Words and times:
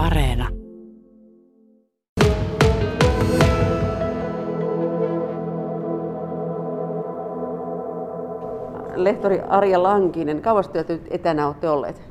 Areena. 0.00 0.48
Lehtori 8.94 9.40
Arja 9.48 9.82
Lankinen, 9.82 10.42
kauas 10.42 10.68
työtä 10.68 10.98
etänä 11.10 11.46
olette 11.46 11.68
olleet? 11.68 12.02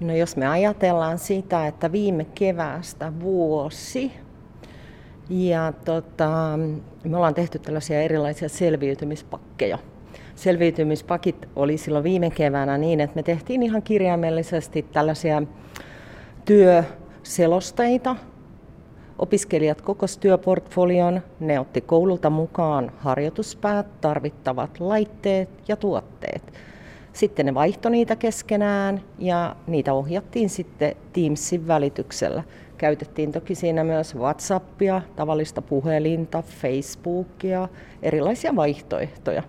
No 0.00 0.14
jos 0.14 0.36
me 0.36 0.48
ajatellaan 0.48 1.18
sitä, 1.18 1.66
että 1.66 1.92
viime 1.92 2.24
keväästä 2.24 3.12
vuosi, 3.20 4.12
ja 5.30 5.72
tota, 5.84 6.58
me 7.04 7.16
ollaan 7.16 7.34
tehty 7.34 7.58
tällaisia 7.58 8.00
erilaisia 8.00 8.48
selviytymispakkeja. 8.48 9.78
Selviytymispakit 10.34 11.48
oli 11.56 11.76
silloin 11.76 12.04
viime 12.04 12.30
keväänä 12.30 12.78
niin, 12.78 13.00
että 13.00 13.16
me 13.16 13.22
tehtiin 13.22 13.62
ihan 13.62 13.82
kirjaimellisesti 13.82 14.82
tällaisia 14.92 15.42
työselosteita. 16.44 18.16
Opiskelijat 19.18 19.80
kokos 19.82 20.18
työportfolion, 20.18 21.22
ne 21.40 21.60
otti 21.60 21.80
koululta 21.80 22.30
mukaan 22.30 22.92
harjoituspäät, 22.98 24.00
tarvittavat 24.00 24.80
laitteet 24.80 25.48
ja 25.68 25.76
tuotteet. 25.76 26.52
Sitten 27.12 27.46
ne 27.46 27.54
vaihtoi 27.54 27.90
niitä 27.90 28.16
keskenään 28.16 29.00
ja 29.18 29.56
niitä 29.66 29.92
ohjattiin 29.92 30.50
sitten 30.50 30.96
Teamsin 31.12 31.66
välityksellä. 31.66 32.42
Käytettiin 32.78 33.32
toki 33.32 33.54
siinä 33.54 33.84
myös 33.84 34.16
WhatsAppia, 34.16 35.02
tavallista 35.16 35.62
puhelinta, 35.62 36.42
Facebookia, 36.42 37.68
erilaisia 38.02 38.56
vaihtoehtoja. 38.56 39.42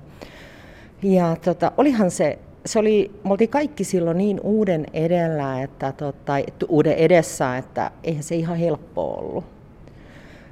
Ja 1.04 1.36
tota, 1.46 1.72
olihan 1.78 2.12
se, 2.12 2.40
se 2.66 2.80
oli, 2.80 3.12
me 3.24 3.32
oltiin 3.32 3.50
kaikki 3.50 3.84
silloin 3.84 4.18
niin 4.18 4.40
uuden 4.44 4.86
edellä, 4.94 5.64
että, 5.64 5.92
tota, 5.92 6.34
uuden 6.68 6.94
edessä, 6.94 7.58
että 7.58 7.92
eihän 8.04 8.24
se 8.24 8.36
ihan 8.36 8.58
helppo 8.58 9.14
ollut. 9.14 9.46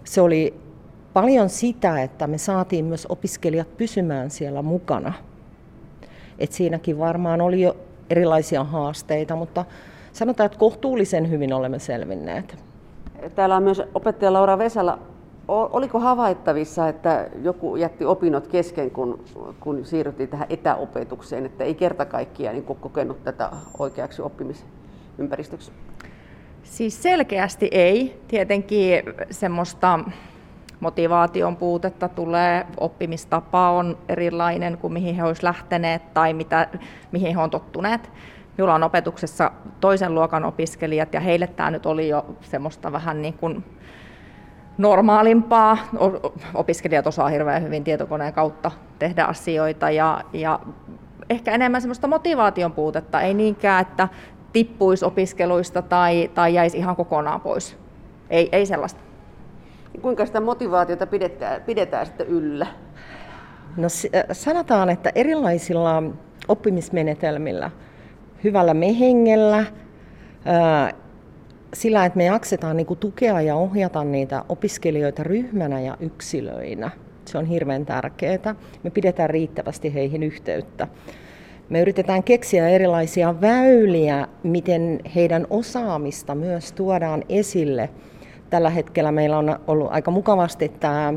Se 0.03 0.22
oli 0.22 0.53
paljon 1.13 1.50
sitä, 1.50 2.02
että 2.02 2.27
me 2.27 2.38
saatiin 2.38 2.85
myös 2.85 3.05
opiskelijat 3.09 3.77
pysymään 3.77 4.30
siellä 4.30 4.61
mukana. 4.61 5.13
Et 6.39 6.52
siinäkin 6.52 7.00
varmaan 7.00 7.41
oli 7.41 7.61
jo 7.61 7.77
erilaisia 8.09 8.63
haasteita, 8.63 9.35
mutta 9.35 9.66
sanotaan, 10.13 10.45
että 10.45 10.57
kohtuullisen 10.57 11.30
hyvin 11.30 11.53
olemme 11.53 11.80
selvinneet. 11.80 12.57
Täällä 13.35 13.55
on 13.55 13.63
myös 13.63 13.81
opettaja 13.95 14.33
Laura 14.33 14.57
Vesala. 14.57 15.00
Oliko 15.47 16.00
havaittavissa, 16.00 16.88
että 16.88 17.28
joku 17.44 17.75
jätti 17.75 18.06
opinnot 18.06 18.47
kesken, 18.47 18.92
kun, 18.92 19.23
kun 19.59 19.86
siirryttiin 19.86 20.30
tähän 20.30 20.47
etäopetukseen, 20.50 21.45
että 21.45 21.64
ei 21.64 21.75
kerta 21.75 22.06
kaikkiaan 22.06 22.56
niin 22.56 22.66
kokenut 22.66 23.23
tätä 23.23 23.50
oikeaksi 23.80 24.22
oppimisympäristöksi? 24.22 25.72
Siis 26.64 27.03
selkeästi 27.03 27.69
ei. 27.72 28.22
Tietenkin 28.28 29.03
semmoista 29.30 30.00
motivaation 30.80 31.56
puutetta 31.56 32.09
tulee, 32.09 32.66
oppimistapa 32.78 33.72
on 33.72 33.97
erilainen 34.09 34.78
kuin 34.78 34.94
mihin 34.94 35.16
he 35.16 35.23
olisivat 35.23 35.44
lähteneet 35.44 36.14
tai 36.14 36.34
mitä, 36.34 36.67
mihin 37.12 37.36
he 37.36 37.39
ovat 37.39 37.52
tottuneet. 37.52 38.12
Minulla 38.58 38.75
on 38.75 38.84
opetuksessa 38.84 39.52
toisen 39.80 40.16
luokan 40.16 40.45
opiskelijat 40.45 41.14
ja 41.14 41.19
heille 41.19 41.47
tämä 41.47 41.72
nyt 41.72 41.86
oli 41.86 42.09
jo 42.09 42.25
semmoista 42.42 42.92
vähän 42.92 43.22
niin 43.22 43.34
kuin 43.34 43.64
normaalimpaa. 44.77 45.77
Opiskelijat 46.53 47.08
osaa 47.08 47.30
hirveän 47.30 47.64
hyvin 47.64 47.83
tietokoneen 47.83 48.33
kautta 48.33 48.72
tehdä 49.00 49.25
asioita 49.25 49.89
ja, 49.89 50.23
ja 50.33 50.59
ehkä 51.30 51.52
enemmän 51.52 51.81
semmoista 51.81 52.08
motivaation 52.08 52.72
puutetta, 52.72 53.22
ei 53.22 53.33
niinkään, 53.33 53.81
että 53.81 54.08
tippuisi 54.53 55.05
opiskeluista 55.05 55.81
tai, 55.81 56.31
tai 56.33 56.53
jäisi 56.53 56.78
ihan 56.78 56.95
kokonaan 56.95 57.41
pois. 57.41 57.78
Ei, 58.30 58.50
ei 58.52 58.66
sellaista. 58.66 59.02
Kuinka 60.02 60.25
sitä 60.25 60.39
motivaatiota 60.41 61.08
pidetään, 61.08 61.61
pidetään 61.61 62.06
sitten 62.06 62.28
yllä? 62.28 62.67
No 63.78 63.88
sanotaan, 64.31 64.90
että 64.90 65.12
erilaisilla 65.16 66.03
oppimismenetelmillä, 66.47 67.72
hyvällä 68.44 68.74
mehengellä, 68.74 69.66
sillä, 71.73 72.05
että 72.05 72.17
me 72.17 72.25
jaksetaan 72.25 72.77
niin 72.77 72.97
tukea 72.99 73.41
ja 73.41 73.55
ohjata 73.55 74.03
niitä 74.03 74.43
opiskelijoita 74.49 75.23
ryhmänä 75.23 75.81
ja 75.81 75.97
yksilöinä. 75.99 76.91
Se 77.25 77.37
on 77.37 77.45
hirveän 77.45 77.85
tärkeää. 77.85 78.55
Me 78.83 78.89
pidetään 78.89 79.29
riittävästi 79.29 79.93
heihin 79.93 80.23
yhteyttä. 80.23 80.87
Me 81.69 81.81
yritetään 81.81 82.23
keksiä 82.23 82.69
erilaisia 82.69 83.41
väyliä, 83.41 84.27
miten 84.43 84.99
heidän 85.15 85.47
osaamista 85.49 86.35
myös 86.35 86.71
tuodaan 86.71 87.23
esille. 87.29 87.89
Tällä 88.49 88.69
hetkellä 88.69 89.11
meillä 89.11 89.38
on 89.38 89.59
ollut 89.67 89.91
aika 89.91 90.11
mukavasti 90.11 90.69
tämä 90.69 91.13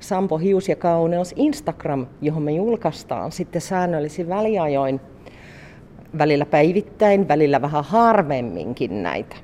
Sampo 0.00 0.38
Hius 0.38 0.68
ja 0.68 0.76
Kauneus 0.76 1.34
Instagram, 1.36 2.06
johon 2.22 2.42
me 2.42 2.52
julkaistaan 2.52 3.32
sitten 3.32 3.60
säännöllisin 3.60 4.28
väliajoin, 4.28 5.00
välillä 6.18 6.46
päivittäin, 6.46 7.28
välillä 7.28 7.62
vähän 7.62 7.84
harvemminkin 7.84 9.02
näitä 9.02 9.36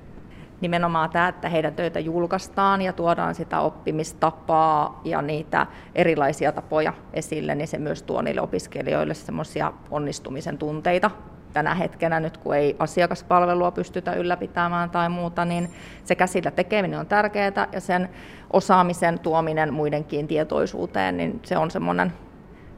nimenomaan 0.61 1.11
tämä, 1.11 1.29
että 1.29 1.49
heidän 1.49 1.75
töitä 1.75 2.01
julkaistaan 2.01 2.83
ja 2.83 2.93
tuodaan 2.93 3.35
sitä 3.35 3.61
oppimistapaa 3.61 5.01
ja 5.05 5.23
niitä 5.23 5.67
erilaisia 5.95 6.53
tapoja 6.53 6.93
esille, 7.13 7.55
niin 7.55 7.69
se 7.69 7.79
myös 7.79 8.03
tuo 8.03 8.23
niille 8.23 8.41
opiskelijoille 8.41 9.15
semmoisia 9.15 9.73
onnistumisen 9.91 10.59
tunteita. 10.59 11.11
Tänä 11.53 11.75
hetkenä 11.75 12.21
nyt, 12.21 12.37
kun 12.37 12.57
ei 12.57 12.77
asiakaspalvelua 12.79 13.71
pystytä 13.71 14.13
ylläpitämään 14.13 14.91
tai 14.91 15.09
muuta, 15.09 15.45
niin 15.45 15.71
se 16.05 16.15
käsillä 16.15 16.51
tekeminen 16.51 17.01
on 17.01 17.07
tärkeää 17.07 17.69
ja 17.73 17.81
sen 17.81 18.09
osaamisen 18.53 19.19
tuominen 19.19 19.75
muidenkin 19.75 20.29
tietoisuuteen, 20.29 21.17
niin 21.17 21.41
se 21.45 21.59
on 21.59 21.71
semmoinen 21.71 22.13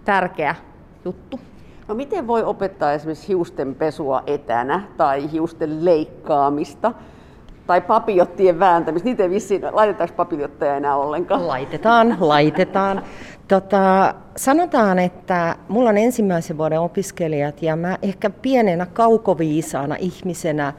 tärkeä 0.04 0.54
juttu. 1.04 1.40
No 1.88 1.94
miten 1.94 2.26
voi 2.26 2.44
opettaa 2.44 2.92
esimerkiksi 2.92 3.28
hiusten 3.28 3.74
pesua 3.74 4.22
etänä 4.26 4.82
tai 4.96 5.32
hiusten 5.32 5.84
leikkaamista? 5.84 6.92
Tai 7.66 7.80
papiljottien 7.80 8.58
vääntämistä. 8.58 9.08
Niitä 9.08 9.22
ei 9.22 9.30
vissiin, 9.30 9.62
laitetaanko 9.72 10.14
papiljotteja 10.14 10.76
enää 10.76 10.96
ollenkaan? 10.96 11.48
Laitetaan, 11.48 12.16
laitetaan. 12.20 13.02
Tota, 13.48 14.14
sanotaan, 14.36 14.98
että 14.98 15.56
mulla 15.68 15.90
on 15.90 15.98
ensimmäisen 15.98 16.58
vuoden 16.58 16.80
opiskelijat 16.80 17.62
ja 17.62 17.76
mä 17.76 17.98
ehkä 18.02 18.30
pienenä 18.30 18.86
kaukoviisaana 18.86 19.96
ihmisenä 19.98 20.72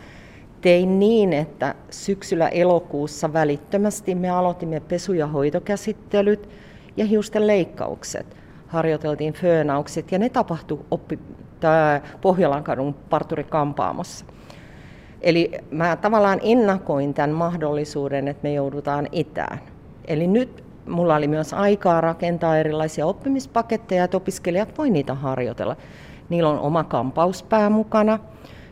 tein 0.61 0.99
niin, 0.99 1.33
että 1.33 1.75
syksyllä 1.89 2.47
elokuussa 2.47 3.33
välittömästi 3.33 4.15
me 4.15 4.29
aloitimme 4.29 4.79
pesu- 4.79 5.13
ja 5.13 5.27
hoitokäsittelyt 5.27 6.49
ja 6.97 7.05
hiusten 7.05 7.47
leikkaukset. 7.47 8.37
Harjoiteltiin 8.67 9.33
föönaukset 9.33 10.11
ja 10.11 10.19
ne 10.19 10.29
tapahtui 10.29 10.79
oppi, 10.91 11.19
Pohjolan 12.21 12.63
kadun 12.63 12.93
parturikampaamossa. 13.09 14.25
Eli 15.23 15.51
mä 15.71 15.95
tavallaan 15.95 16.39
ennakoin 16.43 17.13
tämän 17.13 17.29
mahdollisuuden, 17.29 18.27
että 18.27 18.43
me 18.43 18.53
joudutaan 18.53 19.07
itään. 19.11 19.59
Eli 20.07 20.27
nyt 20.27 20.63
mulla 20.87 21.15
oli 21.15 21.27
myös 21.27 21.53
aikaa 21.53 22.01
rakentaa 22.01 22.57
erilaisia 22.57 23.05
oppimispaketteja, 23.05 24.03
että 24.03 24.17
opiskelijat 24.17 24.77
voi 24.77 24.89
niitä 24.89 25.13
harjoitella. 25.13 25.75
Niillä 26.29 26.49
on 26.49 26.59
oma 26.59 26.83
kampauspää 26.83 27.69
mukana, 27.69 28.19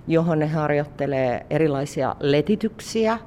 johon 0.08 0.40
ne 0.40 0.48
harjoittelee 0.48 1.46
erilaisia 1.50 2.16
letityksiä, 2.20 3.18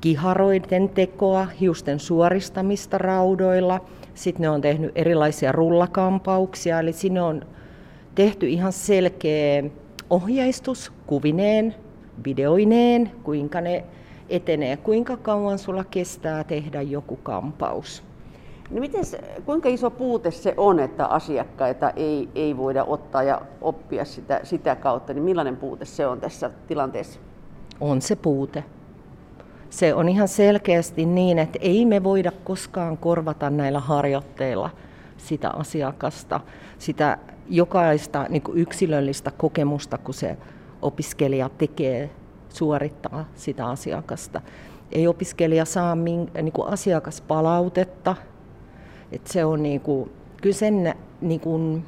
kiharoiden 0.00 0.88
tekoa, 0.88 1.46
hiusten 1.60 2.00
suoristamista 2.00 2.98
raudoilla. 2.98 3.80
Sitten 4.14 4.42
ne 4.42 4.50
on 4.50 4.60
tehnyt 4.60 4.92
erilaisia 4.94 5.52
rullakampauksia, 5.52 6.80
eli 6.80 6.92
sinne 6.92 7.22
on 7.22 7.42
tehty 8.14 8.48
ihan 8.48 8.72
selkeä 8.72 9.62
ohjeistus 10.10 10.92
kuvineen, 11.06 11.74
videoineen, 12.24 13.10
kuinka 13.22 13.60
ne 13.60 13.84
etenee, 14.28 14.76
kuinka 14.76 15.16
kauan 15.16 15.58
sulla 15.58 15.84
kestää 15.84 16.44
tehdä 16.44 16.82
joku 16.82 17.16
kampaus. 17.16 18.02
No 18.70 18.80
mites, 18.80 19.16
kuinka 19.46 19.68
iso 19.68 19.90
puute 19.90 20.30
se 20.30 20.54
on, 20.56 20.80
että 20.80 21.06
asiakkaita 21.06 21.90
ei, 21.90 22.28
ei 22.34 22.56
voida 22.56 22.84
ottaa 22.84 23.22
ja 23.22 23.40
oppia 23.60 24.04
sitä, 24.04 24.40
sitä 24.42 24.76
kautta, 24.76 25.14
niin 25.14 25.22
millainen 25.22 25.56
puute 25.56 25.84
se 25.84 26.06
on 26.06 26.20
tässä 26.20 26.50
tilanteessa? 26.66 27.20
On 27.80 28.02
se 28.02 28.16
puute. 28.16 28.64
Se 29.70 29.94
on 29.94 30.08
ihan 30.08 30.28
selkeästi 30.28 31.06
niin, 31.06 31.38
että 31.38 31.58
ei 31.62 31.86
me 31.86 32.04
voida 32.04 32.32
koskaan 32.44 32.96
korvata 32.96 33.50
näillä 33.50 33.80
harjoitteilla 33.80 34.70
sitä 35.16 35.50
asiakasta, 35.50 36.40
sitä 36.78 37.18
jokaista 37.48 38.26
niin 38.28 38.42
yksilöllistä 38.54 39.30
kokemusta, 39.30 39.98
kun 39.98 40.14
se 40.14 40.36
opiskelija 40.82 41.50
tekee, 41.58 42.10
suorittaa 42.48 43.24
sitä 43.34 43.66
asiakasta. 43.66 44.40
Ei 44.92 45.06
opiskelija 45.06 45.64
saa 45.64 45.96
min, 45.96 46.30
niin 46.42 46.52
kuin 46.52 46.68
asiakaspalautetta. 46.68 48.16
Et 49.12 49.26
se 49.26 49.44
on 49.44 49.62
niin 49.62 49.80
kuin, 49.80 50.10
kyllä 50.42 50.54
sen, 50.54 50.94
niin 51.20 51.40
kuin, 51.40 51.84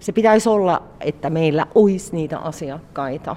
se 0.00 0.12
pitäisi 0.12 0.48
olla, 0.48 0.82
että 1.00 1.30
meillä 1.30 1.66
olisi 1.74 2.14
niitä 2.14 2.38
asiakkaita. 2.38 3.36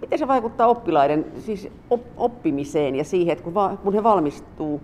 miten 0.00 0.18
se 0.18 0.28
vaikuttaa 0.28 0.66
oppilaiden 0.66 1.26
siis 1.38 1.68
oppimiseen 2.16 2.96
ja 2.96 3.04
siihen, 3.04 3.32
että 3.32 3.44
kun, 3.44 3.54
va, 3.54 3.76
kun 3.76 3.94
he 3.94 4.02
valmistuu, 4.02 4.80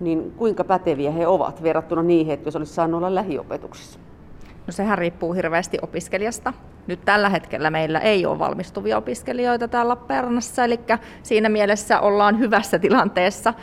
niin 0.00 0.32
kuinka 0.36 0.64
päteviä 0.64 1.10
he 1.10 1.26
ovat 1.26 1.62
verrattuna 1.62 2.02
niihin, 2.02 2.34
että 2.34 2.46
jos 2.46 2.56
olisi 2.56 2.74
saanut 2.74 2.98
olla 2.98 3.14
lähiopetuksessa? 3.14 3.98
No 4.68 4.72
sehän 4.72 4.98
riippuu 4.98 5.32
hirveästi 5.32 5.78
opiskelijasta. 5.82 6.52
Nyt 6.86 7.04
tällä 7.04 7.28
hetkellä 7.28 7.70
meillä 7.70 7.98
ei 7.98 8.26
ole 8.26 8.38
valmistuvia 8.38 8.96
opiskelijoita 8.96 9.68
täällä 9.68 9.88
Lappeenrannassa, 9.88 10.64
eli 10.64 10.80
siinä 11.22 11.48
mielessä 11.48 12.00
ollaan 12.00 12.38
hyvässä 12.38 12.78
tilanteessa. 12.78 13.54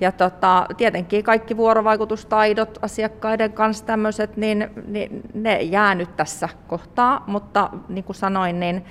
Ja 0.00 0.12
tota, 0.12 0.66
tietenkin 0.76 1.24
kaikki 1.24 1.56
vuorovaikutustaidot 1.56 2.78
asiakkaiden 2.82 3.52
kanssa 3.52 3.86
tämmöiset, 3.86 4.36
niin, 4.36 4.70
niin 4.86 5.22
ne 5.34 5.62
jää 5.62 5.94
nyt 5.94 6.16
tässä 6.16 6.48
kohtaa, 6.66 7.24
mutta 7.26 7.70
niin 7.88 8.04
kuin 8.04 8.16
sanoin, 8.16 8.60
niin 8.60 8.84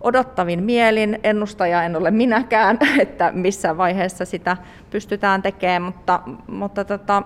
odottavin 0.00 0.62
mielin, 0.62 1.18
ennustaja 1.22 1.82
en 1.82 1.96
ole 1.96 2.10
minäkään, 2.10 2.78
että 2.98 3.32
missä 3.34 3.76
vaiheessa 3.76 4.24
sitä 4.24 4.56
pystytään 4.90 5.42
tekemään, 5.42 5.82
mutta, 5.82 6.20
mutta 6.46 6.84
tota, 6.84 7.22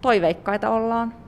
toiveikkaita 0.00 0.70
ollaan. 0.70 1.25